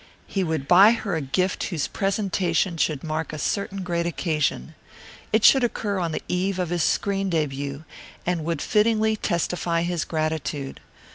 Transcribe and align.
He 0.25 0.43
would 0.43 0.67
buy 0.67 0.93
her 0.93 1.15
a 1.15 1.21
gift 1.21 1.65
whose 1.65 1.87
presentation 1.87 2.75
should 2.75 3.03
mark 3.03 3.31
a 3.31 3.37
certain 3.37 3.83
great 3.83 4.07
occasion. 4.07 4.73
It 5.31 5.45
should 5.45 5.63
occur 5.63 5.99
on 5.99 6.11
the 6.11 6.23
eve 6.27 6.57
of 6.57 6.71
his 6.71 6.81
screen 6.81 7.29
debut, 7.29 7.83
and 8.25 8.43
would 8.43 8.63
fittingly 8.63 9.15
testify 9.15 9.83
his 9.83 10.03
gratitude. 10.03 10.79